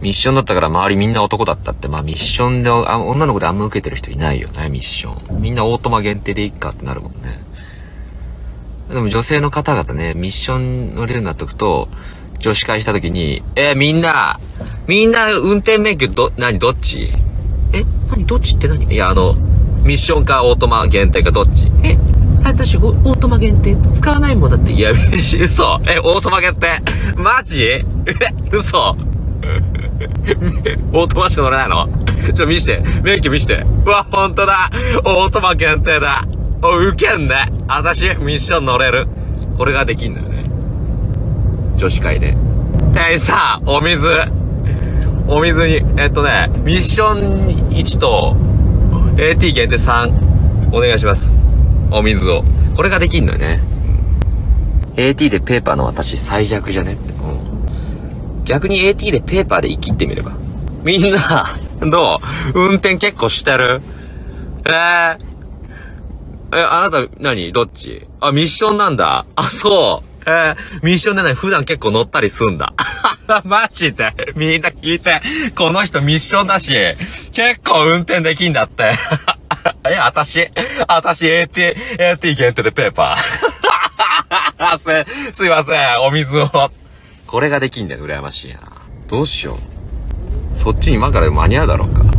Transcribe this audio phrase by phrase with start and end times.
[0.00, 5.40] ミッションだったから周りみんな男だったって、まあミッションで、あ女の子であんま受けてる人いないよね、ミッション。
[5.40, 7.44] みんなオートマ限定でいいかってなるもんね。
[8.90, 11.88] でも女性の方々ね、ミッション乗れるようになっとくと、
[12.38, 14.38] 女子会した時に、えーみんな、
[14.86, 17.08] みんな運転免許ど、何、どっち？
[17.72, 18.84] え何、どっちって何？
[18.84, 19.34] いや、あの、
[19.82, 21.66] ミッションかオートマ限定かどっち？
[21.82, 21.96] え
[22.44, 24.72] 私、オートマ限定使わないもんだって。
[24.72, 25.80] いや、嘘。
[25.88, 26.80] え、オートマ限定？
[27.16, 27.64] マジ？
[27.64, 27.84] え、
[28.52, 28.96] 嘘。
[30.92, 31.88] オートマしか乗れないの？
[32.22, 32.82] ちょっと見して。
[33.02, 33.64] 免許見して。
[33.84, 34.70] うわ、ほんとだ。
[35.04, 36.24] オートマ限定だ。
[36.62, 37.50] お、ウケんね。
[37.68, 39.06] 私、ミッション乗れる。
[39.56, 40.44] これができんだよね。
[41.76, 42.36] 女子会で。
[42.92, 44.08] 店員さん、お水。
[45.28, 47.18] お水に、えっとね、ミッション
[47.70, 48.36] 1と
[49.18, 51.38] AT 限定3、お願いします。
[51.90, 52.44] お水を。
[52.76, 53.60] これができんのよね。
[54.96, 57.15] AT でペーパーの私最弱じゃねって。
[58.46, 60.32] 逆に AT でペーパーで生きってみれば。
[60.82, 61.56] みんな、
[61.90, 62.20] ど
[62.54, 62.58] う？
[62.58, 63.82] 運転結構してる？
[64.64, 64.72] えー、
[66.54, 67.52] え、あなた何？
[67.52, 68.06] どっち？
[68.20, 69.26] あ、ミッションなんだ。
[69.34, 70.08] あ、そう。
[70.28, 71.34] えー、ミッションでない？
[71.34, 72.72] 普段結構乗ったりすんだ。
[73.44, 74.12] マジで？
[74.36, 75.20] みんな聞いて。
[75.56, 76.72] この人ミッションだし、
[77.32, 78.92] 結構運転できんだって。
[79.90, 80.48] え、あたし、
[80.86, 84.78] あたし AT、AT 限定でペーパー。
[84.78, 84.88] す、
[85.32, 86.48] すいません、お水を。
[87.36, 88.60] これができんだよ、羨ましいな。
[89.08, 89.58] どうしよ
[90.56, 90.58] う。
[90.58, 92.15] そっちに今から間に合うだろうか。